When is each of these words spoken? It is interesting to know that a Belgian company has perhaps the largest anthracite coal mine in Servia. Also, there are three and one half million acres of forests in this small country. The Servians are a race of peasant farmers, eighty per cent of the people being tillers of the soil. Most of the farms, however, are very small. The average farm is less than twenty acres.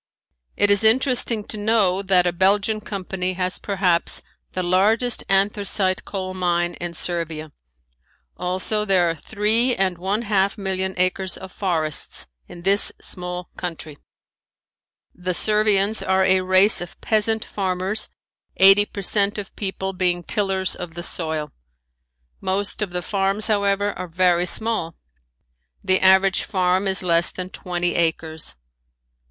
It 0.57 0.71
is 0.71 0.83
interesting 0.83 1.43
to 1.43 1.57
know 1.57 2.01
that 2.01 2.25
a 2.25 2.33
Belgian 2.33 2.81
company 2.81 3.33
has 3.33 3.59
perhaps 3.59 4.23
the 4.53 4.63
largest 4.63 5.23
anthracite 5.29 6.05
coal 6.05 6.33
mine 6.33 6.73
in 6.81 6.95
Servia. 6.95 7.51
Also, 8.35 8.83
there 8.83 9.07
are 9.11 9.13
three 9.13 9.75
and 9.75 9.99
one 9.99 10.23
half 10.23 10.57
million 10.57 10.95
acres 10.97 11.37
of 11.37 11.51
forests 11.51 12.25
in 12.47 12.63
this 12.63 12.91
small 12.99 13.51
country. 13.57 13.95
The 15.13 15.35
Servians 15.35 16.01
are 16.01 16.23
a 16.25 16.41
race 16.41 16.81
of 16.81 16.99
peasant 17.01 17.45
farmers, 17.45 18.09
eighty 18.57 18.85
per 18.87 19.03
cent 19.03 19.37
of 19.37 19.49
the 19.49 19.53
people 19.53 19.93
being 19.93 20.23
tillers 20.23 20.73
of 20.73 20.95
the 20.95 21.03
soil. 21.03 21.51
Most 22.39 22.81
of 22.81 22.89
the 22.89 23.03
farms, 23.03 23.45
however, 23.45 23.93
are 23.93 24.07
very 24.07 24.47
small. 24.47 24.95
The 25.83 25.99
average 26.01 26.41
farm 26.43 26.87
is 26.87 27.03
less 27.03 27.29
than 27.29 27.51
twenty 27.51 27.93
acres. 27.93 28.55